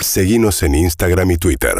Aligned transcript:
Seguimos 0.00 0.62
en 0.62 0.74
Instagram 0.74 1.32
y 1.32 1.38
Twitter. 1.38 1.74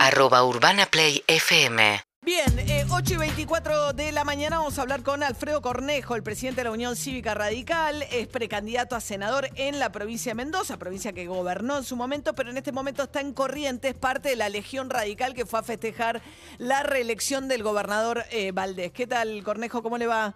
arroba 0.00 0.44
urbanaplayfm. 0.44 2.00
Bien, 2.22 2.58
eh, 2.58 2.86
8 2.90 3.14
y 3.14 3.16
24 3.18 3.92
de 3.92 4.10
la 4.12 4.24
mañana 4.24 4.58
vamos 4.58 4.78
a 4.78 4.82
hablar 4.82 5.02
con 5.02 5.22
Alfredo 5.22 5.60
Cornejo, 5.60 6.16
el 6.16 6.22
presidente 6.22 6.60
de 6.60 6.64
la 6.64 6.70
Unión 6.70 6.96
Cívica 6.96 7.34
Radical, 7.34 8.02
es 8.10 8.26
precandidato 8.28 8.96
a 8.96 9.00
senador 9.00 9.50
en 9.56 9.78
la 9.78 9.92
provincia 9.92 10.30
de 10.30 10.36
Mendoza, 10.36 10.78
provincia 10.78 11.12
que 11.12 11.26
gobernó 11.26 11.76
en 11.76 11.84
su 11.84 11.96
momento, 11.96 12.34
pero 12.34 12.50
en 12.50 12.56
este 12.56 12.72
momento 12.72 13.02
está 13.02 13.20
en 13.20 13.34
Corrientes, 13.34 13.94
parte 13.94 14.30
de 14.30 14.36
la 14.36 14.48
Legión 14.48 14.88
Radical 14.88 15.34
que 15.34 15.44
fue 15.44 15.60
a 15.60 15.62
festejar 15.62 16.22
la 16.56 16.82
reelección 16.82 17.48
del 17.48 17.62
gobernador 17.62 18.24
eh, 18.30 18.52
Valdés. 18.52 18.92
¿Qué 18.92 19.06
tal, 19.06 19.42
Cornejo? 19.42 19.82
¿Cómo 19.82 19.98
le 19.98 20.06
va? 20.06 20.34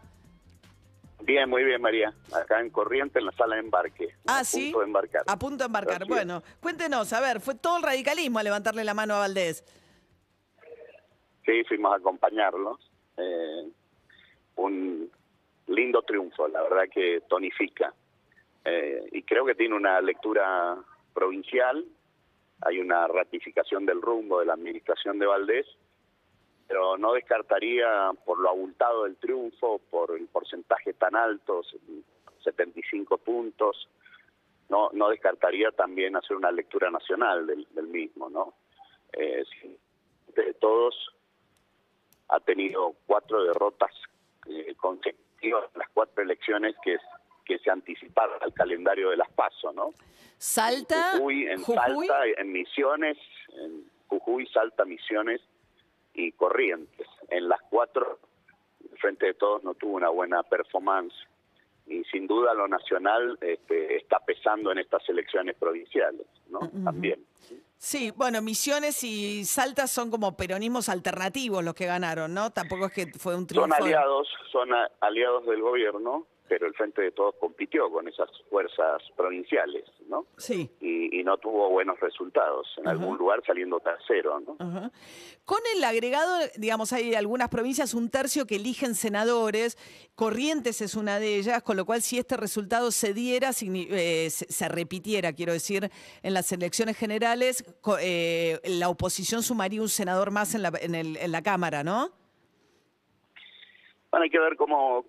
Bien, 1.29 1.47
muy 1.47 1.63
bien, 1.63 1.83
María. 1.83 2.15
Acá 2.33 2.59
en 2.59 2.71
Corriente, 2.71 3.19
en 3.19 3.27
la 3.27 3.33
sala 3.33 3.57
de 3.57 3.61
embarque. 3.61 4.09
Ah, 4.27 4.39
a 4.39 4.45
sí. 4.45 4.71
punto 4.73 4.79
de 4.79 4.87
embarcar. 4.87 5.23
A 5.27 5.39
punto 5.39 5.57
de 5.59 5.67
embarcar. 5.67 6.07
Bueno, 6.07 6.43
cuéntenos, 6.59 7.13
a 7.13 7.21
ver, 7.21 7.43
fue 7.43 7.55
todo 7.55 7.77
el 7.77 7.83
radicalismo 7.83 8.39
a 8.39 8.43
levantarle 8.43 8.83
la 8.83 8.95
mano 8.95 9.13
a 9.13 9.19
Valdés. 9.19 9.63
Sí, 11.45 11.65
fuimos 11.69 11.93
a 11.93 11.97
acompañarlos. 11.97 12.79
Eh, 13.19 13.69
un 14.57 15.11
lindo 15.67 16.01
triunfo, 16.01 16.49
la 16.49 16.63
verdad 16.63 16.85
que 16.91 17.21
tonifica. 17.29 17.93
Eh, 18.65 19.11
y 19.13 19.23
creo 19.23 19.45
que 19.45 19.55
tiene 19.55 19.75
una 19.75 20.01
lectura 20.01 20.79
provincial. 21.13 21.85
Hay 22.63 22.79
una 22.79 23.07
ratificación 23.07 23.85
del 23.85 24.01
rumbo 24.01 24.41
de 24.41 24.47
la 24.47 24.55
administración 24.55 25.19
de 25.19 25.27
Valdés, 25.27 25.67
pero 26.69 26.99
no 26.99 27.15
descartaría 27.15 28.11
por 28.27 28.39
lo 28.39 28.51
abultado 28.51 29.05
del 29.05 29.17
triunfo, 29.17 29.81
por 29.91 30.17
el 30.17 30.27
porcentaje 30.27 30.93
tan 30.93 31.17
alto, 31.17 31.63
75 32.45 33.17
puntos, 33.19 33.89
no, 34.69 34.91
no 34.93 35.09
descartaría 35.09 35.71
también 35.71 36.15
hacer 36.15 36.37
una 36.37 36.53
lectura 36.53 36.91
nacional 36.91 37.47
del, 37.47 37.67
del 37.71 37.87
mismo, 37.87 38.29
¿no? 38.29 38.53
Eh, 39.15 39.43
de 40.37 40.55
todos 40.55 40.95
ha 42.29 42.39
tenido 42.41 42.95
cuatro 43.07 43.43
derrotas 43.43 43.91
eh, 44.47 44.75
consecutivas 44.77 45.65
en 45.73 45.79
las 45.79 45.89
cuatro 45.95 46.23
elecciones 46.23 46.77
que, 46.85 46.99
que 47.47 47.59
se 47.61 47.71
anticiparon 47.71 48.43
al 48.43 48.53
calendario 48.53 49.09
de 49.09 49.17
las 49.17 49.31
PASO, 49.31 49.73
¿no? 49.73 49.95
Salta, 50.37 51.13
Jujuy, 51.13 51.47
en 51.47 51.63
Jujuy. 51.63 52.07
Salta, 52.07 52.27
en 52.37 52.53
Misiones, 52.53 53.17
en 53.55 53.91
Jujuy, 54.09 54.47
Salta, 54.49 54.85
Misiones 54.85 55.41
y 56.19 56.33
Corrientes. 56.33 57.07
En 57.31 57.49
las 57.49 57.61
cuatro, 57.71 58.19
el 58.91 58.99
Frente 58.99 59.27
de 59.27 59.35
Todos 59.35 59.63
no 59.63 59.75
tuvo 59.75 59.97
una 59.97 60.09
buena 60.09 60.43
performance 60.43 61.15
y 61.87 62.03
sin 62.05 62.27
duda 62.27 62.53
lo 62.55 62.67
nacional 62.69 63.39
este, 63.41 63.97
está 63.97 64.19
pesando 64.19 64.73
en 64.73 64.79
estas 64.79 65.09
elecciones 65.09 65.57
provinciales, 65.57 66.27
¿no? 66.49 66.59
También. 66.85 67.25
Sí, 67.77 68.13
bueno, 68.17 68.43
Misiones 68.43 69.03
y 69.05 69.45
Salta 69.45 69.87
son 69.87 70.11
como 70.11 70.37
peronismos 70.37 70.89
alternativos 70.89 71.63
los 71.65 71.75
que 71.75 71.87
ganaron, 71.87 72.35
¿no? 72.35 72.51
Tampoco 72.51 72.87
es 72.87 72.93
que 72.93 73.07
fue 73.17 73.37
un 73.37 73.47
triunfo. 73.47 73.73
Son 73.73 73.83
aliados, 73.85 74.29
son 74.51 74.69
aliados 75.01 75.47
del 75.47 75.63
gobierno, 75.63 76.27
pero 76.49 76.67
el 76.67 76.75
Frente 76.75 77.03
de 77.03 77.11
Todos 77.13 77.35
compitió 77.39 77.91
con 77.91 78.09
esas 78.09 78.29
fuerzas 78.49 79.03
provinciales, 79.17 79.85
¿no? 80.09 80.27
Sí. 80.39 80.71
Y, 80.81 81.21
y 81.21 81.25
no 81.25 81.37
tuvo 81.39 81.69
buenos 81.71 81.99
resultados, 82.01 82.67
en 82.79 82.89
algún 82.89 83.19
lugar 83.19 83.43
saliendo 83.47 83.81
tercero, 83.81 84.41
¿no? 84.41 84.57
Ajá. 84.59 84.91
Con 85.45 85.59
el 85.77 85.85
agregado, 85.85 86.39
digamos, 86.57 86.93
hay 86.93 87.15
algunas 87.15 87.49
provincias, 87.49 87.95
un 87.95 88.11
tercio 88.11 88.47
que 88.47 88.57
eligen 88.57 88.95
senadores, 88.95 89.77
Corrientes 90.15 90.81
es 90.81 90.95
una 90.95 91.19
de 91.21 91.37
ellas, 91.37 91.63
con 91.63 91.77
lo 91.77 91.85
cual 91.87 92.03
si 92.03 92.19
este 92.19 92.37
resultado 92.37 92.91
se 92.91 93.15
diera, 93.15 93.51
eh, 93.63 94.29
se, 94.31 94.69
repitiera, 94.69 95.33
quiero 95.33 95.53
decir, 95.53 95.91
en 96.23 96.35
las 96.35 96.51
elecciones 96.53 96.97
generales, 96.97 97.65
eh, 98.01 98.59
la 98.65 98.89
oposición 98.89 99.43
sumaría 99.43 99.81
un 99.81 99.89
senador 99.89 100.31
más 100.31 100.55
en 100.55 100.63
la, 100.63 100.73
en 100.81 100.95
el- 100.95 101.17
en 101.17 101.31
la 101.33 101.43
Cámara, 101.43 101.85
¿no? 101.85 102.11
Bueno, 104.11 104.25
hay 104.25 104.31
que 104.31 104.39
ver 104.39 104.57
cómo, 104.57 105.05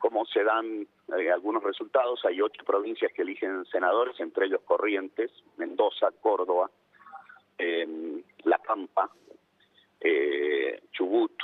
cómo 0.00 0.24
se 0.24 0.42
dan 0.42 0.88
eh, 1.16 1.30
algunos 1.30 1.62
resultados. 1.62 2.24
Hay 2.24 2.40
ocho 2.40 2.64
provincias 2.64 3.12
que 3.12 3.22
eligen 3.22 3.64
senadores, 3.66 4.18
entre 4.18 4.46
ellos 4.46 4.62
Corrientes, 4.64 5.30
Mendoza, 5.58 6.08
Córdoba, 6.20 6.70
eh, 7.58 8.22
La 8.44 8.58
Pampa, 8.58 9.10
eh, 10.00 10.80
Chubut, 10.90 11.36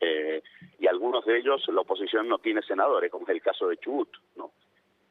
eh, 0.00 0.42
y 0.78 0.86
algunos 0.86 1.24
de 1.26 1.38
ellos 1.38 1.62
la 1.68 1.82
oposición 1.82 2.26
no 2.26 2.38
tiene 2.38 2.62
senadores, 2.62 3.10
como 3.10 3.24
es 3.26 3.30
el 3.30 3.42
caso 3.42 3.68
de 3.68 3.76
Chubut, 3.76 4.08
¿no? 4.36 4.52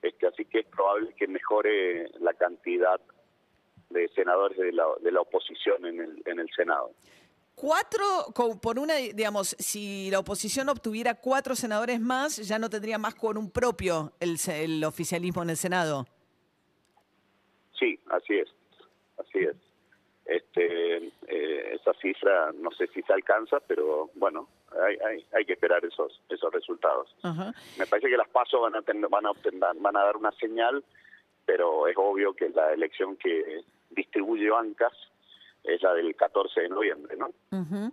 Este, 0.02 0.28
así 0.28 0.46
que 0.46 0.60
es 0.60 0.66
probable 0.66 1.14
que 1.16 1.28
mejore 1.28 2.10
la 2.20 2.34
cantidad 2.34 3.00
de 3.90 4.08
senadores 4.10 4.58
de 4.58 4.74
la, 4.74 4.86
de 5.00 5.12
la 5.12 5.22
oposición 5.22 5.86
en 5.86 6.02
el, 6.02 6.22
en 6.26 6.40
el 6.40 6.50
Senado. 6.50 6.92
Cuatro, 7.63 8.03
por 8.62 8.78
una, 8.78 8.96
digamos, 8.96 9.56
si 9.57 10.12
la 10.12 10.19
oposición 10.19 10.68
obtuviera 10.68 11.13
cuatro 11.16 11.56
senadores 11.56 12.01
más, 12.01 12.35
ya 12.46 12.59
no 12.59 12.69
tendría 12.69 12.97
más 12.97 13.16
un 13.38 13.50
propio 13.50 14.12
el, 14.19 14.35
el 14.50 14.84
oficialismo 14.84 15.44
en 15.44 15.50
el 15.51 15.56
Senado. 15.56 16.06
Sí, 17.79 17.97
así 18.09 18.34
es, 18.38 18.50
así 19.18 19.40
es. 19.40 19.56
Este, 20.25 21.07
eh, 21.07 21.75
esa 21.79 21.94
cifra 22.01 22.51
no 22.51 22.69
sé 22.72 22.88
si 22.88 23.01
se 23.01 23.13
alcanza, 23.13 23.62
pero 23.62 24.09
bueno, 24.16 24.50
hay, 24.85 24.97
hay, 24.97 25.25
hay 25.34 25.45
que 25.45 25.53
esperar 25.53 25.85
esos 25.85 26.19
esos 26.28 26.51
resultados. 26.51 27.16
Me 27.78 27.88
parece 27.88 28.09
que 28.09 28.18
las 28.18 28.28
pasos 28.28 28.59
van 28.62 28.75
a 28.75 28.81
ten- 28.81 29.07
van 29.09 29.25
a 29.25 29.30
obtener- 29.31 29.78
van 29.80 29.95
a 29.95 30.03
dar 30.03 30.18
una 30.18 30.34
señal, 30.34 30.84
pero 31.45 31.88
es 31.88 31.95
obvio 31.95 32.34
que 32.34 32.50
la 32.50 32.74
elección 32.74 33.16
que 33.16 33.63
distribuye 33.91 34.50
bancas 34.50 34.91
es 35.63 35.81
la 35.81 35.94
del 35.94 36.16
14 36.16 36.62
de 36.62 36.69
noviembre, 36.69 37.18
¿no? 37.18 37.31
Ujú. 37.51 37.91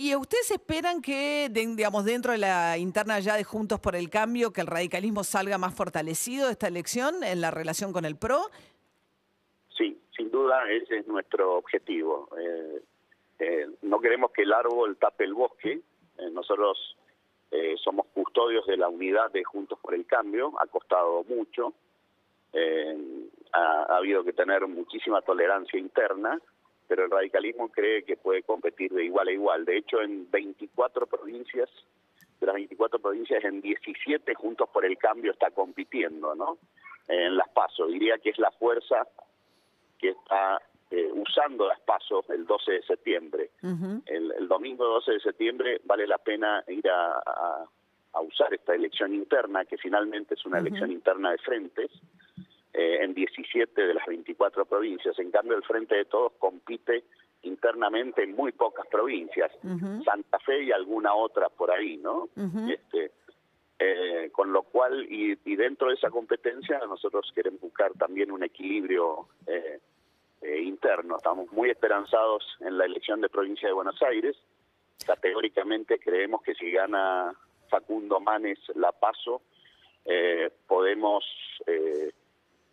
¿Y 0.00 0.14
ustedes 0.14 0.52
esperan 0.52 1.02
que, 1.02 1.48
digamos, 1.50 2.04
dentro 2.04 2.30
de 2.30 2.38
la 2.38 2.78
interna 2.78 3.18
ya 3.18 3.34
de 3.34 3.42
Juntos 3.42 3.80
por 3.80 3.96
el 3.96 4.08
Cambio, 4.08 4.52
que 4.52 4.60
el 4.60 4.68
radicalismo 4.68 5.24
salga 5.24 5.58
más 5.58 5.74
fortalecido 5.74 6.46
de 6.46 6.52
esta 6.52 6.68
elección 6.68 7.24
en 7.24 7.40
la 7.40 7.50
relación 7.50 7.92
con 7.92 8.04
el 8.04 8.16
PRO? 8.16 8.42
Sí, 9.76 10.00
sin 10.16 10.30
duda 10.30 10.70
ese 10.70 10.98
es 10.98 11.08
nuestro 11.08 11.56
objetivo. 11.56 12.28
Eh, 12.38 12.82
eh, 13.40 13.66
no 13.82 14.00
queremos 14.00 14.30
que 14.32 14.42
el 14.42 14.52
árbol 14.52 14.96
tape 14.98 15.24
el 15.24 15.34
bosque. 15.34 15.80
Eh, 16.18 16.30
nosotros 16.30 16.96
eh, 17.50 17.74
somos 17.82 18.06
custodios 18.14 18.66
de 18.66 18.76
la 18.76 18.88
unidad 18.88 19.32
de 19.32 19.42
Juntos 19.42 19.78
por 19.80 19.94
el 19.94 20.06
Cambio. 20.06 20.52
Ha 20.60 20.66
costado 20.66 21.24
mucho. 21.24 21.74
Ha, 23.52 23.86
ha 23.88 23.96
habido 23.96 24.24
que 24.24 24.32
tener 24.32 24.66
muchísima 24.66 25.22
tolerancia 25.22 25.78
interna, 25.78 26.40
pero 26.88 27.04
el 27.04 27.10
radicalismo 27.10 27.68
cree 27.68 28.02
que 28.02 28.16
puede 28.16 28.42
competir 28.42 28.90
de 28.92 29.04
igual 29.04 29.28
a 29.28 29.32
igual. 29.32 29.64
De 29.64 29.76
hecho, 29.76 30.00
en 30.00 30.28
24 30.30 31.06
provincias, 31.06 31.68
de 32.40 32.46
las 32.46 32.54
24 32.54 32.98
provincias, 32.98 33.44
en 33.44 33.60
17 33.60 34.34
Juntos 34.34 34.68
por 34.72 34.84
el 34.84 34.96
Cambio 34.96 35.32
está 35.32 35.50
compitiendo, 35.50 36.34
¿no? 36.34 36.58
En 37.08 37.36
las 37.36 37.48
PASO. 37.50 37.86
Diría 37.86 38.18
que 38.18 38.30
es 38.30 38.38
la 38.38 38.50
fuerza 38.52 39.06
que 39.98 40.10
está 40.10 40.60
eh, 40.90 41.10
usando 41.12 41.66
las 41.68 41.80
pasos 41.80 42.24
el 42.30 42.46
12 42.46 42.72
de 42.72 42.82
septiembre. 42.82 43.50
el, 44.06 44.32
el 44.38 44.48
domingo 44.48 44.84
12 44.84 45.12
de 45.12 45.20
septiembre 45.20 45.80
vale 45.84 46.06
la 46.06 46.18
pena 46.18 46.64
ir 46.68 46.88
a, 46.88 47.12
a- 47.18 47.64
a 48.14 48.20
usar 48.22 48.54
esta 48.54 48.74
elección 48.74 49.12
interna, 49.14 49.66
que 49.66 49.76
finalmente 49.76 50.34
es 50.34 50.46
una 50.46 50.58
elección 50.60 50.90
interna 50.90 51.30
de 51.32 51.38
frentes, 51.38 51.90
eh, 52.78 53.02
en 53.02 53.12
17 53.12 53.88
de 53.88 53.92
las 53.92 54.06
24 54.06 54.64
provincias. 54.64 55.18
En 55.18 55.32
cambio, 55.32 55.56
el 55.56 55.64
Frente 55.64 55.96
de 55.96 56.04
Todos 56.04 56.34
compite 56.38 57.02
internamente 57.42 58.22
en 58.22 58.36
muy 58.36 58.52
pocas 58.52 58.86
provincias, 58.86 59.50
Santa 60.04 60.38
Fe 60.38 60.62
y 60.62 60.70
alguna 60.70 61.12
otra 61.12 61.48
por 61.48 61.72
ahí, 61.72 61.96
¿no? 61.96 62.28
este, 62.70 63.10
eh, 63.80 64.30
con 64.30 64.52
lo 64.52 64.62
cual, 64.62 65.06
y, 65.10 65.36
y 65.44 65.56
dentro 65.56 65.88
de 65.88 65.94
esa 65.94 66.08
competencia, 66.10 66.78
nosotros 66.86 67.32
queremos 67.34 67.60
buscar 67.60 67.94
también 67.94 68.30
un 68.30 68.44
equilibrio 68.44 69.26
eh, 69.48 69.80
eh, 70.42 70.60
interno. 70.62 71.16
Estamos 71.16 71.50
muy 71.50 71.70
esperanzados 71.70 72.44
en 72.60 72.78
la 72.78 72.84
elección 72.84 73.20
de 73.20 73.28
provincia 73.28 73.66
de 73.66 73.74
Buenos 73.74 74.00
Aires. 74.02 74.36
Categóricamente 75.04 75.98
creemos 75.98 76.42
que 76.42 76.54
si 76.54 76.70
gana 76.70 77.34
Facundo 77.68 78.20
Manes 78.20 78.60
la 78.76 78.92
paso, 78.92 79.42
eh, 80.04 80.48
podemos 80.68 81.24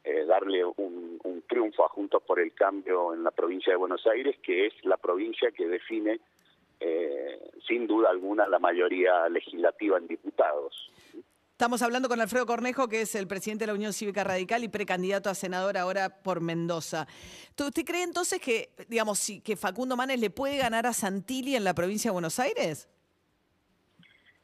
eh, 0.05 0.23
darle 0.25 0.63
un, 0.63 1.19
un 1.23 1.41
triunfo 1.47 1.83
a 1.83 1.89
Juntos 1.89 2.21
por 2.23 2.39
el 2.39 2.53
Cambio 2.53 3.13
en 3.13 3.23
la 3.23 3.31
provincia 3.31 3.73
de 3.73 3.77
Buenos 3.77 4.05
Aires, 4.07 4.37
que 4.43 4.67
es 4.67 4.73
la 4.83 4.97
provincia 4.97 5.51
que 5.51 5.67
define 5.67 6.19
eh, 6.79 7.39
sin 7.67 7.87
duda 7.87 8.09
alguna 8.11 8.47
la 8.47 8.59
mayoría 8.59 9.27
legislativa 9.29 9.97
en 9.97 10.07
diputados. 10.07 10.91
Estamos 11.51 11.81
hablando 11.81 12.09
con 12.09 12.19
Alfredo 12.19 12.45
Cornejo, 12.45 12.89
que 12.89 12.99
es 13.01 13.15
el 13.15 13.27
presidente 13.27 13.63
de 13.63 13.67
la 13.67 13.73
Unión 13.75 13.93
Cívica 13.93 14.25
Radical 14.25 14.63
y 14.65 14.67
precandidato 14.67 15.29
a 15.29 15.33
senador 15.35 15.77
ahora 15.77 16.09
por 16.21 16.41
Mendoza. 16.41 17.07
¿Tú- 17.55 17.67
¿Usted 17.67 17.85
cree 17.85 18.03
entonces 18.03 18.41
que, 18.41 18.71
digamos, 18.89 19.25
que 19.41 19.55
Facundo 19.55 19.95
Manes 19.95 20.19
le 20.19 20.29
puede 20.29 20.57
ganar 20.57 20.85
a 20.85 20.91
Santilli 20.91 21.55
en 21.55 21.63
la 21.63 21.73
provincia 21.73 22.09
de 22.09 22.13
Buenos 22.13 22.39
Aires? 22.39 22.89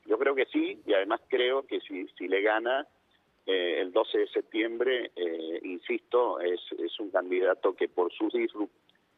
Yo 0.06 0.18
creo 0.18 0.34
que 0.36 0.46
sí, 0.46 0.82
y 0.86 0.94
además 0.94 1.20
creo 1.28 1.66
que 1.68 1.82
si, 1.82 2.08
si 2.18 2.28
le 2.30 2.42
gana, 2.42 2.88
eh, 3.46 3.78
el 3.82 3.92
12 3.92 4.18
de 4.20 4.28
septiembre, 4.28 5.12
eh, 5.16 5.60
insisto, 5.64 6.40
es, 6.40 6.60
es 6.78 7.00
un 7.00 7.10
candidato 7.10 7.74
que 7.76 7.88
por 7.90 8.12
su 8.14 8.30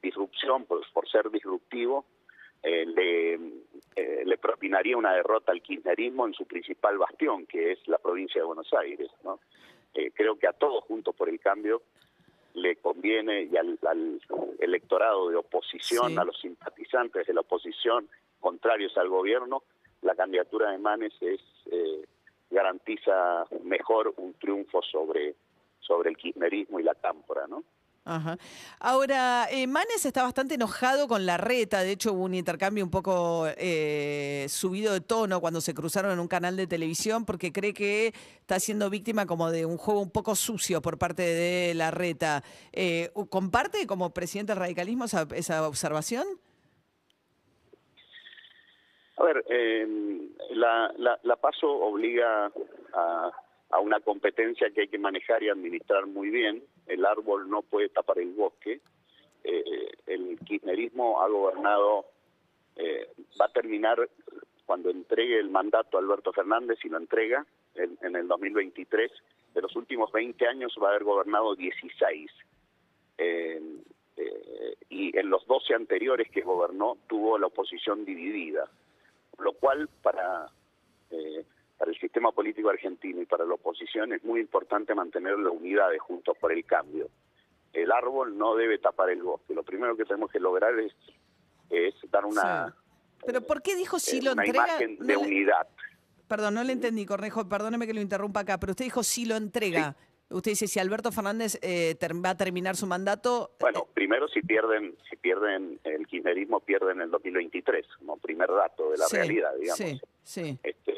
disrupción, 0.01 0.65
por, 0.65 0.81
por 0.93 1.09
ser 1.09 1.29
disruptivo, 1.29 2.05
eh, 2.61 2.85
le, 2.85 3.33
eh, 3.95 4.23
le 4.25 4.37
propinaría 4.37 4.95
una 4.95 5.13
derrota 5.13 5.51
al 5.51 5.61
kirchnerismo 5.61 6.25
en 6.27 6.33
su 6.33 6.45
principal 6.45 6.97
bastión, 6.97 7.45
que 7.45 7.73
es 7.73 7.87
la 7.87 7.97
provincia 7.97 8.39
de 8.41 8.45
Buenos 8.47 8.73
Aires. 8.73 9.09
¿no? 9.23 9.39
Eh, 9.93 10.11
creo 10.15 10.37
que 10.39 10.47
a 10.47 10.53
todos 10.53 10.83
juntos 10.85 11.13
por 11.15 11.27
el 11.27 11.39
cambio 11.39 11.81
le 12.53 12.77
conviene 12.77 13.43
y 13.51 13.57
al, 13.57 13.77
al 13.85 14.21
electorado 14.59 15.29
de 15.29 15.35
oposición, 15.35 16.11
Sí. 16.11 16.17
a 16.17 16.23
los 16.23 16.39
simpatizantes 16.39 17.27
de 17.27 17.33
la 17.33 17.41
oposición 17.41 18.07
contrarios 18.39 18.97
al 18.97 19.09
gobierno, 19.09 19.63
la 20.01 20.15
candidatura 20.15 20.71
de 20.71 20.77
Manes 20.77 21.13
es 21.21 21.41
eh, 21.71 22.05
garantiza 22.53 23.45
mejor 23.63 24.13
un 24.17 24.33
triunfo 24.35 24.81
sobre 24.81 25.35
sobre 25.79 26.09
el 26.09 26.17
kirchnerismo 26.17 26.79
y 26.79 26.83
la 26.83 26.95
cámpora, 26.95 27.45
¿no? 27.47 27.63
Ajá. 28.05 28.37
Ahora, 28.79 29.47
eh, 29.49 29.65
Manes 29.65 30.05
está 30.05 30.23
bastante 30.23 30.55
enojado 30.55 31.07
con 31.07 31.25
la 31.25 31.37
reta. 31.37 31.83
De 31.83 31.91
hecho, 31.91 32.11
hubo 32.11 32.25
un 32.25 32.33
intercambio 32.33 32.83
un 32.83 32.89
poco 32.89 33.45
eh, 33.55 34.45
subido 34.49 34.91
de 34.91 34.99
tono 34.99 35.39
cuando 35.39 35.61
se 35.61 35.73
cruzaron 35.73 36.11
en 36.11 36.19
un 36.19 36.27
canal 36.27 36.57
de 36.57 36.67
televisión 36.67 37.23
porque 37.23 37.53
cree 37.53 37.73
que 37.73 38.13
está 38.41 38.59
siendo 38.59 38.89
víctima 38.89 39.25
como 39.25 39.51
de 39.51 39.65
un 39.65 39.77
juego 39.77 40.01
un 40.01 40.11
poco 40.11 40.35
sucio 40.35 40.81
por 40.81 40.97
parte 40.97 41.23
de 41.23 41.73
la 41.75 41.91
reta. 41.91 42.43
Eh, 42.73 43.09
¿Comparte 43.29 43.87
como 43.87 44.13
presidente 44.13 44.51
del 44.51 44.59
radicalismo 44.59 45.05
esa, 45.05 45.25
esa 45.33 45.65
observación? 45.65 46.27
A 49.17 49.23
ver, 49.23 49.43
eh, 49.49 49.87
la, 50.51 50.91
la, 50.97 51.19
la 51.23 51.35
PASO 51.35 51.69
obliga 51.69 52.51
a, 52.93 53.31
a 53.69 53.79
una 53.79 53.99
competencia 53.99 54.69
que 54.71 54.81
hay 54.81 54.87
que 54.87 54.99
manejar 54.99 55.41
y 55.43 55.49
administrar 55.49 56.05
muy 56.05 56.29
bien. 56.29 56.63
El 56.87 57.05
árbol 57.05 57.49
no 57.49 57.61
puede 57.61 57.89
tapar 57.89 58.19
el 58.19 58.31
bosque. 58.33 58.81
Eh, 59.43 59.91
el 60.07 60.39
kirchnerismo 60.45 61.21
ha 61.21 61.27
gobernado, 61.27 62.05
eh, 62.75 63.07
va 63.39 63.45
a 63.45 63.51
terminar 63.51 64.09
cuando 64.65 64.89
entregue 64.89 65.39
el 65.39 65.49
mandato 65.49 65.97
a 65.97 66.01
Alberto 66.01 66.31
Fernández 66.33 66.79
y 66.83 66.89
lo 66.89 66.97
entrega 66.97 67.45
en, 67.75 67.97
en 68.01 68.15
el 68.15 68.27
2023. 68.27 69.11
De 69.53 69.61
los 69.61 69.75
últimos 69.75 70.11
20 70.11 70.47
años 70.47 70.75
va 70.81 70.87
a 70.87 70.89
haber 70.91 71.03
gobernado 71.03 71.55
16. 71.55 72.31
Eh, 73.17 73.61
eh, 74.17 74.75
y 74.89 75.17
en 75.17 75.29
los 75.29 75.45
12 75.47 75.73
anteriores 75.73 76.29
que 76.31 76.41
gobernó 76.41 76.97
tuvo 77.07 77.37
la 77.37 77.47
oposición 77.47 78.05
dividida 78.05 78.69
cual 79.63 79.87
para, 80.01 80.47
eh, 81.09 81.45
para 81.77 81.89
el 81.89 81.97
sistema 81.97 82.33
político 82.33 82.69
argentino 82.69 83.21
y 83.21 83.25
para 83.25 83.45
la 83.45 83.53
oposición 83.53 84.11
es 84.11 84.21
muy 84.25 84.41
importante 84.41 84.93
mantener 84.93 85.39
la 85.39 85.51
unidad 85.51 85.89
de 85.89 85.99
Juntos 85.99 86.37
por 86.37 86.51
el 86.51 86.65
Cambio. 86.65 87.07
El 87.71 87.89
árbol 87.93 88.37
no 88.37 88.55
debe 88.55 88.77
tapar 88.77 89.09
el 89.09 89.23
bosque. 89.23 89.53
Lo 89.53 89.63
primero 89.63 89.95
que 89.95 90.03
tenemos 90.03 90.29
que 90.29 90.41
lograr 90.41 90.77
es, 90.79 90.91
es 91.69 91.95
dar 92.11 92.25
una, 92.25 92.75
Sí. 92.75 93.25
Pero 93.25 93.39
¿por 93.47 93.61
qué 93.61 93.73
dijo 93.77 93.99
si 93.99 94.17
eh, 94.17 94.21
lo 94.21 94.33
una 94.33 94.43
entrega? 94.43 94.67
imagen 94.67 94.97
No 94.99 95.05
de 95.05 95.13
le- 95.13 95.17
unidad. 95.17 95.65
Perdón, 96.27 96.55
no 96.55 96.63
le 96.65 96.73
entendí, 96.73 97.05
Cornejo, 97.05 97.47
perdóneme 97.47 97.87
que 97.87 97.93
lo 97.93 98.01
interrumpa 98.01 98.41
acá, 98.41 98.57
pero 98.59 98.71
usted 98.71 98.83
dijo 98.83 99.01
si 99.01 99.25
lo 99.25 99.37
entrega. 99.37 99.95
Usted 100.33 100.51
dice 100.51 100.67
si 100.67 100.79
Alberto 100.79 101.11
Fernández 101.11 101.57
eh, 101.61 101.95
va 102.25 102.31
a 102.31 102.37
terminar 102.37 102.75
su 102.75 102.87
mandato. 102.87 103.51
Bueno, 103.59 103.87
primero 103.93 104.27
si 104.27 104.41
pierden, 104.41 104.95
si 105.09 105.15
pierden 105.15 105.79
el 105.83 106.07
kirchnerismo 106.07 106.59
pierden 106.59 107.01
el 107.01 107.11
2023, 107.11 107.85
como 107.99 108.17
primer 108.17 108.49
dato 108.49 108.89
de 108.91 108.97
la 108.97 109.05
Sí, 109.05 109.15
realidad, 109.17 109.51
digamos. 109.59 109.77
Sí, 109.77 110.01
sí, 110.23 110.59
Este, 110.63 110.93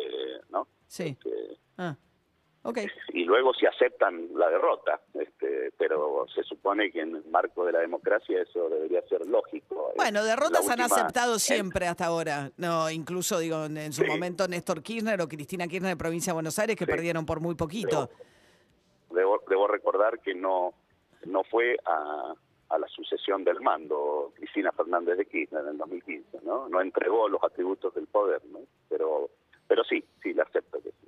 ¿no? 0.49 0.67
sí. 0.87 1.17
Este, 1.19 1.29
Ah, 1.77 1.97
ok. 2.63 2.79
y 3.13 3.25
luego 3.25 3.53
si 3.53 3.65
aceptan 3.65 4.29
la 4.35 4.49
derrota, 4.49 5.01
este, 5.13 5.71
pero 5.77 6.25
se 6.33 6.41
supone 6.43 6.89
que 6.91 7.01
en 7.01 7.15
el 7.17 7.25
marco 7.25 7.65
de 7.65 7.73
la 7.73 7.79
democracia 7.79 8.41
eso 8.41 8.69
debería 8.69 9.01
ser 9.09 9.25
lógico. 9.27 9.91
Bueno, 9.97 10.21
La 10.21 10.25
derrotas 10.25 10.67
han 10.69 10.79
última- 10.79 10.85
aceptado 11.01 11.37
siempre 11.39 11.87
hasta 11.87 12.05
ahora. 12.05 12.51
No, 12.57 12.89
incluso 12.89 13.39
digo 13.39 13.65
en, 13.65 13.91
su 13.91 14.03
Sí. 14.03 14.07
momento 14.07 14.47
Néstor 14.47 14.81
Kirchner 14.81 15.19
o 15.21 15.27
Cristina 15.27 15.67
Kirchner 15.67 15.91
de 15.91 15.97
Provincia 15.97 16.31
de 16.31 16.35
Buenos 16.35 16.57
Aires 16.59 16.77
que 16.77 16.85
Sí. 16.85 16.91
perdieron 16.91 17.25
por 17.25 17.41
muy 17.41 17.55
poquito. 17.55 18.09
Debo, 19.15 19.41
debo 19.49 19.67
recordar 19.67 20.19
que 20.19 20.35
no 20.35 20.73
no 21.25 21.43
fue 21.45 21.77
a, 21.85 22.33
a 22.69 22.77
la 22.77 22.87
sucesión 22.87 23.43
del 23.43 23.59
mando 23.61 24.31
Cristina 24.35 24.71
Fernández 24.73 25.17
de 25.17 25.25
Kirchner 25.25 25.61
en 25.63 25.69
el 25.69 25.77
2015, 25.77 26.39
¿no? 26.43 26.69
No 26.69 26.81
entregó 26.81 27.27
los 27.29 27.43
atributos 27.43 27.93
del 27.95 28.05
poder, 28.07 28.43
¿no? 28.45 28.59
Pero 28.89 29.29
pero 29.67 29.83
sí, 29.83 30.03
sí, 30.21 30.33
le 30.33 30.43
acepto 30.43 30.79
que 30.83 30.89
sí. 30.91 31.07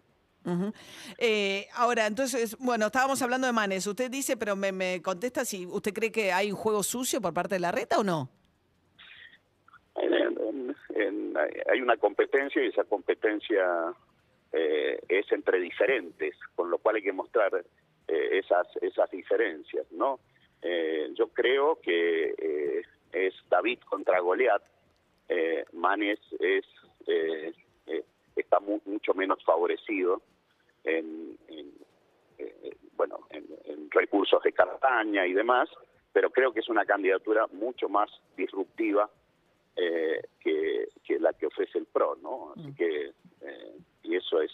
Eh, 1.20 1.68
ahora, 1.76 2.08
entonces, 2.08 2.58
bueno, 2.58 2.86
estábamos 2.86 3.22
hablando 3.22 3.46
de 3.48 3.54
Manes. 3.54 3.86
Usted 3.86 4.10
dice, 4.10 4.38
pero 4.38 4.56
me, 4.56 4.72
me 4.72 5.02
contesta 5.02 5.44
si 5.44 5.66
usted 5.66 5.94
cree 5.94 6.10
que 6.12 6.32
hay 6.32 6.52
un 6.52 6.58
juego 6.58 6.84
sucio 6.84 7.20
por 7.22 7.34
parte 7.34 7.56
de 7.56 7.60
la 7.60 7.72
reta 7.74 8.00
o 8.00 8.04
no. 8.04 8.30
En- 9.96 10.14
en- 10.14 10.76
en- 10.96 11.38
hay 11.38 11.82
una 11.82 11.98
competencia 11.98 12.64
y 12.64 12.68
esa 12.68 12.84
competencia 12.86 13.94
eh, 14.54 15.00
es 15.10 15.30
entre 15.32 15.60
diferentes, 15.60 16.36
con 16.56 16.70
lo 16.72 16.78
cual 16.78 16.96
hay 16.96 17.04
que 17.04 17.12
mostrar 17.14 17.52
eh, 18.08 18.40
esas 18.40 18.68
esas 18.82 19.10
diferencias, 19.12 19.86
¿no? 19.92 20.20
Eh, 20.62 21.10
yo 21.14 21.28
creo 21.30 21.80
que 21.82 22.34
eh, 22.38 22.82
es 23.12 23.34
David 23.50 23.80
contra 23.90 24.20
Goliat. 24.20 24.64
Eh, 25.30 25.66
Manes 25.74 26.20
es 26.40 26.66
eh, 27.06 27.54
eh, 27.88 28.04
está 28.36 28.60
mu- 28.60 28.82
mucho 28.86 29.14
menos 29.14 29.44
favorecido 29.44 30.22
en, 30.84 31.38
en, 31.48 31.72
eh, 32.38 32.76
bueno 32.96 33.20
en, 33.30 33.46
en 33.66 33.92
recursos 33.92 34.42
de 34.44 34.54
campaña 34.54 35.26
y 35.28 35.34
demás, 35.34 35.70
pero 36.14 36.30
creo 36.32 36.54
que 36.54 36.62
es 36.62 36.70
una 36.70 36.86
candidatura 36.86 37.46
mucho 37.52 37.90
más 37.90 38.10
disruptiva 38.38 39.10
eh, 39.76 40.22
que, 40.40 40.88
que 41.04 41.20
la 41.20 41.34
que 41.34 41.46
ofrece 41.48 41.78
el 41.78 41.86
PRO, 41.86 42.16
¿no? 42.22 42.54
Así 42.58 42.74
que, 42.76 43.12
eh, 43.42 43.78
y 44.04 44.16
eso 44.16 44.42
es 44.42 44.52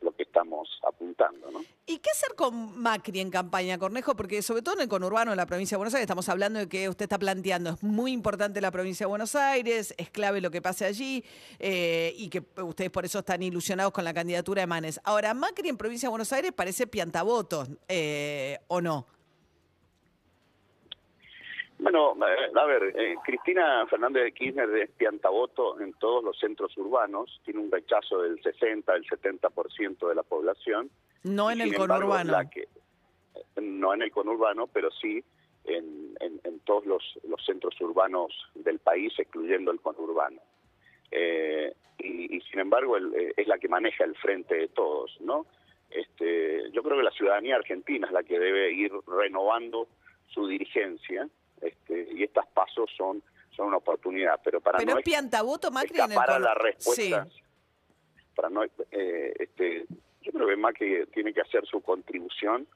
lo 0.00 0.14
que 0.14 0.22
estamos 0.22 0.68
apuntando, 0.86 1.50
¿no? 1.50 1.60
¿Y 1.86 1.98
qué 1.98 2.10
hacer 2.10 2.34
con 2.36 2.78
Macri 2.80 3.20
en 3.20 3.30
campaña, 3.30 3.78
Cornejo? 3.78 4.14
Porque 4.14 4.42
sobre 4.42 4.62
todo 4.62 4.76
en 4.76 4.82
el 4.82 4.88
conurbano 4.88 5.32
de 5.32 5.36
la 5.36 5.46
provincia 5.46 5.74
de 5.74 5.78
Buenos 5.78 5.94
Aires 5.94 6.04
estamos 6.04 6.28
hablando 6.28 6.60
de 6.60 6.68
que 6.68 6.88
usted 6.88 7.04
está 7.04 7.18
planteando, 7.18 7.70
es 7.70 7.82
muy 7.82 8.12
importante 8.12 8.60
la 8.60 8.70
provincia 8.70 9.06
de 9.06 9.08
Buenos 9.08 9.34
Aires, 9.34 9.94
es 9.98 10.10
clave 10.10 10.40
lo 10.40 10.50
que 10.50 10.62
pase 10.62 10.84
allí 10.84 11.24
eh, 11.58 12.14
y 12.16 12.28
que 12.28 12.44
ustedes 12.62 12.90
por 12.90 13.04
eso 13.04 13.18
están 13.18 13.42
ilusionados 13.42 13.92
con 13.92 14.04
la 14.04 14.14
candidatura 14.14 14.62
de 14.62 14.66
Manes. 14.66 15.00
Ahora, 15.04 15.34
Macri 15.34 15.68
en 15.68 15.76
provincia 15.76 16.08
de 16.08 16.10
Buenos 16.10 16.32
Aires 16.32 16.52
parece 16.52 16.86
piantavotos, 16.86 17.68
eh, 17.88 18.58
¿o 18.68 18.80
no? 18.80 19.06
Bueno, 21.82 22.14
eh, 22.26 22.50
a 22.54 22.64
ver, 22.66 22.92
eh, 22.96 23.14
Cristina 23.24 23.86
Fernández 23.86 24.24
de 24.24 24.32
Kirchner 24.32 24.68
es 24.76 24.90
piantavoto 24.90 25.80
en 25.80 25.92
todos 25.94 26.22
los 26.22 26.38
centros 26.38 26.76
urbanos, 26.76 27.40
tiene 27.44 27.60
un 27.60 27.70
rechazo 27.70 28.22
del 28.22 28.40
60, 28.42 28.92
del 28.92 29.04
70% 29.06 30.08
de 30.08 30.14
la 30.14 30.22
población. 30.22 30.90
No 31.22 31.50
en 31.50 31.60
el 31.60 31.74
embargo, 31.74 31.94
conurbano. 32.08 32.32
la 32.32 32.50
que- 32.50 32.62
eh, 32.62 33.60
no 33.60 33.94
en 33.94 34.02
el 34.02 34.10
conurbano, 34.10 34.66
pero 34.66 34.90
sí 34.90 35.22
en, 35.64 36.16
en- 36.20 36.40
en 36.44 36.60
todos 36.60 36.84
los, 36.86 37.02
los 37.28 37.44
centros 37.44 37.78
urbanos 37.80 38.32
del 38.54 38.78
país, 38.78 39.12
excluyendo 39.18 39.70
el 39.70 39.80
conurbano. 39.80 40.40
Eh, 41.10 41.72
y, 41.98 42.36
y, 42.36 42.40
sin 42.42 42.60
embargo 42.60 42.96
el- 42.96 43.14
eh, 43.14 43.32
es 43.36 43.46
la 43.48 43.58
que 43.58 43.68
maneja 43.68 44.04
el 44.04 44.14
frente 44.16 44.54
de 44.54 44.68
todos, 44.68 45.16
¿no? 45.20 45.46
Este, 45.90 46.70
yo 46.72 46.82
creo 46.82 46.96
que 46.98 47.02
la 47.02 47.10
ciudadanía 47.10 47.56
argentina 47.56 48.06
es 48.06 48.12
la 48.12 48.22
que 48.22 48.38
debe 48.38 48.72
ir 48.72 48.92
renovando 49.06 49.88
su 50.28 50.46
dirigencia, 50.46 51.28
este, 51.60 52.08
y 52.12 52.22
estas 52.24 52.46
pasos 52.48 52.90
son 52.96 53.22
son 53.56 53.66
una 53.66 53.78
oportunidad, 53.78 54.40
pero 54.44 54.60
para 54.60 54.78
Pero 54.78 54.92
no 54.94 54.98
es 55.00 55.04
Macri 55.70 55.98
en 55.98 56.04
el 56.04 56.10
escapar 56.12 56.30
a 56.30 56.34
conurbano. 56.34 56.54
las 56.54 56.62
respuestas, 56.62 57.28
para 58.36 58.48
no, 58.48 58.62
eh, 58.64 59.34
este, 59.38 59.86
yo 60.22 60.32
creo 60.32 60.46
que 60.46 60.56
Macri 60.56 61.06
tiene 61.06 61.34
que 61.34 61.40
hacer 61.40 61.66
su 61.66 61.80
contribución, 61.82 62.66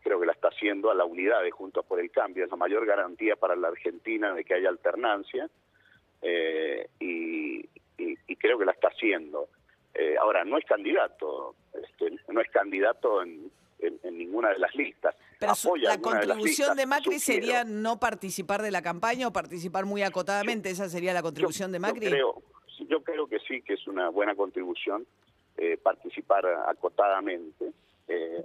creo 0.00 0.20
que 0.20 0.26
la 0.26 0.32
está 0.32 0.48
haciendo 0.48 0.90
a 0.90 0.94
la 0.94 1.04
unidad 1.04 1.42
de 1.42 1.50
Juntos 1.50 1.84
por 1.84 1.98
el 2.00 2.10
Cambio, 2.12 2.44
es 2.44 2.50
la 2.50 2.56
mayor 2.56 2.86
garantía 2.86 3.34
para 3.36 3.56
la 3.56 3.68
Argentina 3.68 4.32
de 4.32 4.44
que 4.44 4.54
haya 4.54 4.68
alternancia, 4.68 5.50
eh, 6.22 6.88
y, 7.00 7.58
y- 7.98 8.16
y 8.26 8.36
creo 8.36 8.58
que 8.58 8.64
la 8.64 8.72
está 8.72 8.88
haciendo. 8.88 9.48
Eh, 9.94 10.16
ahora, 10.18 10.44
no 10.44 10.56
es 10.56 10.64
candidato, 10.64 11.56
este, 11.74 12.16
no 12.28 12.40
es 12.40 12.50
candidato 12.50 13.22
en, 13.22 13.50
en- 13.80 13.98
en 14.02 14.18
ninguna 14.18 14.50
de 14.50 14.58
las 14.58 14.74
listas. 14.74 15.14
Pero 15.42 15.52
Apoya 15.52 15.88
la 15.90 15.96
de 15.96 16.02
contribución 16.02 16.76
de 16.76 16.86
Macri 16.86 17.18
sería 17.18 17.64
no 17.64 17.98
participar 18.00 18.62
de 18.62 18.70
la 18.70 18.80
campaña 18.82 19.28
o 19.28 19.32
participar 19.32 19.84
muy 19.84 20.02
acotadamente. 20.02 20.70
Esa 20.70 20.88
sería 20.88 21.12
la 21.12 21.22
contribución 21.22 21.68
Yo- 21.70 21.72
de 21.72 21.78
Macri. 21.80 22.04
Yo 22.06 22.10
creo, 22.10 22.42
yo 22.88 23.02
creo 23.02 23.26
que 23.26 23.38
sí, 23.48 23.62
que 23.62 23.74
es 23.74 23.86
una 23.86 24.08
buena 24.08 24.34
contribución 24.34 25.06
eh, 25.56 25.76
participar 25.76 26.46
acotadamente 26.68 27.72
eh, 28.08 28.44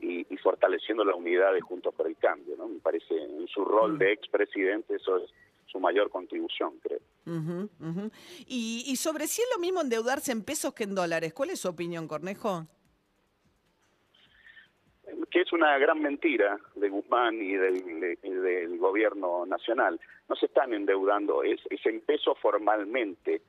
y, 0.00 0.26
y 0.32 0.36
fortaleciendo 0.38 1.04
la 1.04 1.14
unidad 1.14 1.52
de 1.52 1.60
Juntos 1.60 1.94
por 1.94 2.06
el 2.06 2.16
Cambio. 2.16 2.56
¿no? 2.56 2.66
Me 2.68 2.80
parece 2.80 3.14
en 3.16 3.46
su 3.48 3.64
rol 3.64 3.94
Mm. 3.94 3.98
de 3.98 4.12
expresidente 4.12 4.94
eso 4.96 5.16
es 5.18 5.30
su 5.66 5.78
mayor 5.80 6.08
contribución, 6.10 6.78
creo. 6.82 7.00
Y, 8.46 8.84
y 8.86 8.96
sobre 8.96 9.26
si 9.26 9.42
es 9.42 9.48
lo 9.54 9.60
mismo 9.60 9.82
endeudarse 9.82 10.32
en 10.32 10.42
pesos 10.42 10.72
que 10.72 10.84
en 10.84 10.94
dólares, 10.94 11.34
¿cuál 11.34 11.50
es 11.50 11.60
su 11.60 11.68
opinión, 11.68 12.08
Cornejo? 12.08 12.66
Que 15.30 15.40
es 15.42 15.52
una 15.52 15.76
gran 15.78 16.00
mentira 16.00 16.58
de 16.74 16.88
Guzmán 16.88 17.40
y 17.42 17.52
del, 17.54 18.78
gobierno 18.78 19.44
nacional. 19.46 20.00
No 20.28 20.36
se 20.36 20.46
están 20.46 20.72
endeudando, 20.74 21.42
es, 21.42 21.60
es 21.70 21.84
en 21.86 22.00
peso 22.00 22.34
formalmente, 22.36 23.42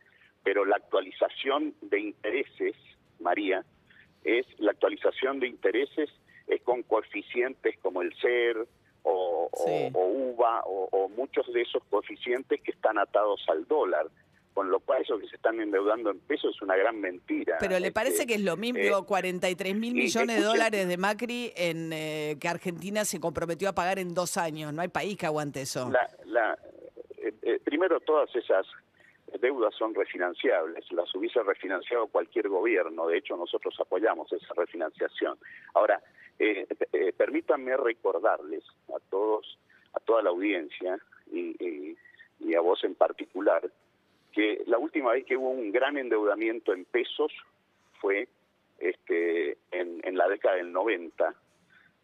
pero 0.43 0.65
la 0.65 0.77
actualización 0.77 1.73
de 1.81 1.99
intereses, 1.99 2.75
María, 3.19 3.63
es 4.23 4.45
la 4.59 4.71
actualización 4.71 5.39
de 5.39 5.47
intereses 5.47 6.09
es 6.47 6.61
con 6.63 6.83
coeficientes 6.83 7.77
como 7.79 8.01
el 8.01 8.13
SER 8.15 8.67
o, 9.03 9.49
Sí. 9.53 9.91
o- 9.93 9.99
o 9.99 10.07
UVA 10.33 10.63
o, 10.65 10.89
o 10.91 11.09
muchos 11.09 11.51
de 11.53 11.61
esos 11.61 11.83
coeficientes 11.85 12.59
que 12.61 12.71
están 12.71 12.97
atados 12.97 13.43
al 13.47 13.65
dólar. 13.67 14.07
Con 14.53 14.69
lo 14.71 14.79
cual, 14.79 15.01
eso 15.03 15.17
que 15.19 15.27
se 15.27 15.35
están 15.35 15.59
endeudando 15.61 16.09
en 16.11 16.19
pesos 16.19 16.53
es 16.55 16.61
una 16.61 16.75
gran 16.75 16.99
mentira. 16.99 17.57
Pero 17.59 17.73
le 17.79 17.87
Este, 17.87 17.91
parece 17.91 18.25
que 18.27 18.33
es 18.35 18.41
lo 18.41 18.57
mismo, 18.57 18.79
eh, 18.79 18.83
digo, 18.83 19.05
43 19.05 19.75
mil 19.75 19.93
millones 19.93 20.37
de 20.37 20.43
dólares 20.43 20.87
de 20.87 20.97
Macri 20.97 21.53
en 21.55 21.93
eh, 21.93 22.35
que 22.41 22.47
Argentina 22.47 23.05
se 23.05 23.19
comprometió 23.19 23.69
a 23.69 23.73
pagar 23.73 23.99
en 23.99 24.13
dos 24.13 24.37
años. 24.37 24.73
No 24.73 24.81
hay 24.81 24.87
país 24.89 25.15
que 25.17 25.25
aguante 25.27 25.61
eso. 25.61 25.89
La, 25.89 26.09
la, 26.25 26.57
eh, 27.19 27.33
eh, 27.43 27.59
primero, 27.63 27.99
todas 28.01 28.35
esas 28.35 28.65
deudas 29.39 29.73
son 29.75 29.93
refinanciables. 29.93 30.91
Las 30.91 31.13
hubiese 31.15 31.41
refinanciado 31.43 32.07
cualquier 32.07 32.49
gobierno. 32.49 33.07
De 33.07 33.17
hecho, 33.19 33.37
nosotros 33.37 33.75
apoyamos 33.79 34.31
esa 34.33 34.53
refinanciación. 34.55 35.37
Ahora, 35.75 36.01
eh, 36.39 36.65
permítanme 37.15 37.77
recordarles 37.77 38.63
a 38.89 38.99
todos, 39.09 39.57
a 39.93 39.99
toda 39.99 40.23
la 40.23 40.31
audiencia 40.31 40.97
y, 41.31 41.55
y- 41.63 41.97
y 42.41 42.55
a 42.55 42.61
vos 42.61 42.81
en 42.85 42.95
particular, 42.95 43.69
que 44.33 44.63
la 44.67 44.77
última 44.77 45.13
vez 45.13 45.25
que 45.25 45.37
hubo 45.37 45.49
un 45.49 45.71
gran 45.71 45.97
endeudamiento 45.97 46.73
en 46.73 46.85
pesos 46.85 47.31
fue 47.99 48.27
este, 48.79 49.57
en, 49.71 50.01
en 50.03 50.17
la 50.17 50.27
década 50.27 50.55
del 50.55 50.71
90, 50.71 51.33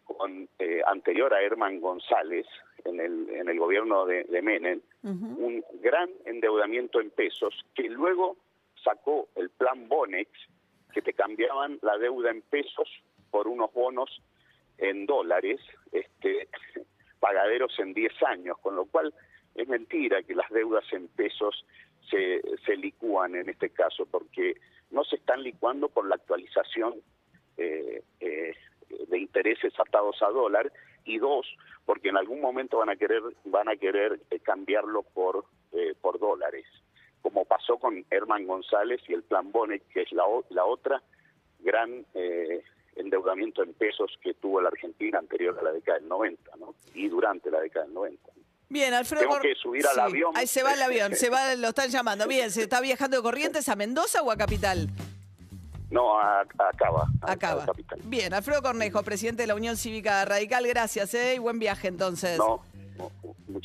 con, 0.03 0.47
eh, 0.59 0.81
anterior 0.85 1.33
a 1.33 1.41
Herman 1.41 1.79
González, 1.79 2.45
en 2.83 2.99
el, 2.99 3.29
en 3.29 3.49
el 3.49 3.59
gobierno 3.59 4.05
de, 4.05 4.23
de 4.25 4.41
Menem, 4.41 4.81
un 5.03 5.63
gran 5.81 6.09
endeudamiento 6.25 6.99
en 6.99 7.09
pesos 7.11 7.53
que 7.73 7.89
luego 7.89 8.37
sacó 8.83 9.27
el 9.35 9.49
plan 9.49 9.87
Bonex, 9.87 10.29
que 10.93 11.01
te 11.01 11.13
cambiaban 11.13 11.79
la 11.81 11.97
deuda 11.97 12.31
en 12.31 12.41
pesos 12.41 12.89
por 13.31 13.47
unos 13.47 13.73
bonos 13.73 14.21
en 14.77 15.05
dólares, 15.05 15.59
este, 15.91 16.47
pagaderos 17.19 17.77
en 17.79 17.93
10 17.93 18.11
años, 18.23 18.57
con 18.59 18.75
lo 18.75 18.85
cual 18.85 19.13
es 19.55 19.67
mentira 19.67 20.21
que 20.23 20.35
las 20.35 20.49
deudas 20.49 20.85
en 20.91 21.07
pesos 21.07 21.65
se, 22.09 22.41
se 22.65 22.75
licúan 22.75 23.35
en 23.35 23.49
este 23.49 23.69
caso, 23.69 24.05
porque 24.05 24.55
no 24.91 25.03
se 25.03 25.17
están 25.17 25.43
licuando 25.43 25.89
por 25.89 26.07
la 26.07 26.15
actualización 26.15 26.95
eh, 27.57 28.03
eh, 28.19 28.53
de 29.07 29.17
intereses 29.17 29.73
atados 29.79 30.21
a 30.21 30.29
dólar 30.29 30.71
y 31.05 31.19
dos 31.19 31.45
porque 31.85 32.09
en 32.09 32.17
algún 32.17 32.41
momento 32.41 32.77
van 32.77 32.89
a 32.89 32.95
querer 32.95 33.21
van 33.45 33.69
a 33.69 33.75
querer 33.75 34.19
eh, 34.29 34.39
cambiarlo 34.39 35.03
por 35.03 35.45
eh, 35.71 35.93
por 36.01 36.19
dólares 36.19 36.65
como 37.21 37.45
pasó 37.45 37.77
con 37.77 38.05
Herman 38.09 38.45
González 38.45 39.01
y 39.07 39.13
el 39.13 39.23
plan 39.23 39.51
Bonet 39.51 39.87
que 39.89 40.01
es 40.01 40.11
la, 40.11 40.23
la 40.49 40.65
otra 40.65 41.01
gran 41.59 42.05
eh, 42.13 42.61
endeudamiento 42.95 43.63
en 43.63 43.73
pesos 43.73 44.17
que 44.21 44.33
tuvo 44.33 44.61
la 44.61 44.69
Argentina 44.69 45.19
anterior 45.19 45.57
a 45.59 45.63
la 45.63 45.71
década 45.71 45.99
del 45.99 46.07
90 46.09 46.55
¿no? 46.57 46.75
y 46.93 47.07
durante 47.07 47.51
la 47.51 47.61
década 47.61 47.85
del 47.85 47.93
90 47.93 48.31
Bien, 48.69 48.93
Alfredo. 48.93 49.23
Tengo 49.23 49.39
que 49.39 49.55
subir 49.55 49.85
al 49.85 49.99
avión. 49.99 50.31
Ahí 50.35 50.47
se 50.47 50.63
va 50.63 50.73
el 50.73 50.81
avión, 50.81 51.15
se 51.15 51.29
va, 51.29 51.55
lo 51.55 51.69
están 51.69 51.89
llamando. 51.89 52.27
Bien, 52.29 52.51
¿se 52.51 52.63
está 52.63 52.81
viajando 52.81 53.17
de 53.17 53.23
Corrientes 53.23 53.69
a 53.69 53.75
Mendoza 53.75 54.21
o 54.21 54.31
a 54.31 54.37
Capital? 54.37 54.89
no 55.91 56.19
a, 56.19 56.41
Acaba. 57.21 57.65
Capital. 57.65 57.99
Bien, 58.03 58.33
Alfredo 58.33 58.61
Cornejo, 58.61 59.01
presidente 59.03 59.43
de 59.43 59.47
la 59.47 59.55
Unión 59.55 59.77
Cívica 59.77 60.25
Radical, 60.25 60.67
gracias, 60.67 61.13
¿eh? 61.13 61.35
Y 61.35 61.39
buen 61.39 61.59
viaje 61.59 61.87
entonces. 61.87 62.37
no, 62.37 62.61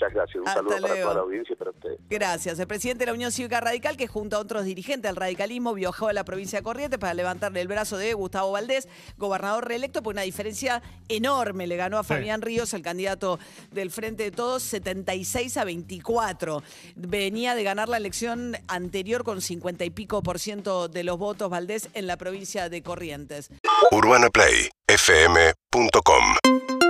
muchas 0.00 0.14
gracias 0.14 0.36
un 0.36 0.48
Hasta 0.48 0.60
saludo 0.60 0.80
para 0.80 1.02
toda 1.02 1.14
la 1.14 1.20
audiencia 1.20 1.52
y 1.52 1.56
para 1.56 1.70
ustedes 1.70 1.98
Gracias. 2.08 2.58
El 2.58 2.66
presidente 2.66 3.00
de 3.00 3.06
la 3.06 3.12
Unión 3.12 3.30
Cívica 3.32 3.60
Radical, 3.60 3.96
que 3.96 4.06
junto 4.06 4.36
a 4.36 4.40
otros 4.40 4.64
dirigentes 4.64 5.08
del 5.08 5.16
radicalismo 5.16 5.74
viajó 5.74 6.08
a 6.08 6.12
la 6.12 6.24
provincia 6.24 6.58
de 6.58 6.62
Corrientes 6.62 6.98
para 6.98 7.14
levantarle 7.14 7.60
el 7.60 7.68
brazo 7.68 7.96
de 7.96 8.12
Gustavo 8.14 8.52
Valdés, 8.52 8.88
gobernador 9.16 9.68
reelecto, 9.68 10.02
por 10.02 10.14
una 10.14 10.22
diferencia 10.22 10.82
enorme. 11.08 11.66
Le 11.66 11.76
ganó 11.76 11.98
a 11.98 12.04
Fabián 12.04 12.42
Ríos, 12.42 12.72
el 12.74 12.82
candidato 12.82 13.38
del 13.70 13.90
Frente 13.90 14.24
de 14.24 14.30
Todos, 14.30 14.62
76 14.64 15.56
a 15.56 15.64
24. 15.64 16.62
Venía 16.96 17.54
de 17.54 17.62
ganar 17.62 17.88
la 17.88 17.98
elección 17.98 18.56
anterior 18.68 19.24
con 19.24 19.40
50 19.40 19.84
y 19.84 19.90
pico 19.90 20.22
por 20.22 20.38
ciento 20.38 20.88
de 20.88 21.04
los 21.04 21.18
votos 21.18 21.50
Valdés 21.50 21.88
en 21.94 22.06
la 22.06 22.16
provincia 22.16 22.68
de 22.68 22.82
Corrientes. 22.82 23.50
UrbanaPlayFM.com 23.92 26.89